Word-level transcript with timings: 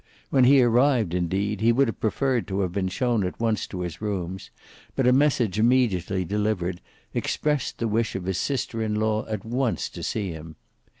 When 0.31 0.45
he 0.45 0.63
arrived 0.63 1.13
indeed, 1.13 1.61
he 1.61 1.71
would 1.71 1.87
have 1.87 1.99
preferred 1.99 2.47
to 2.47 2.61
have 2.61 2.71
been 2.71 2.87
shown 2.87 3.23
at 3.23 3.39
once 3.39 3.67
to 3.67 3.81
his 3.81 4.01
rooms, 4.01 4.49
but 4.95 5.05
a 5.05 5.13
message 5.13 5.59
immediately 5.59 6.25
delivered 6.25 6.81
expressed 7.13 7.77
the 7.77 7.87
wish 7.87 8.15
of 8.15 8.25
his 8.25 8.39
sister 8.39 8.81
in 8.81 8.95
law 8.95 9.27
at 9.27 9.45
once 9.45 9.89
to 9.89 10.01
see 10.01 10.31
him. 10.31 10.55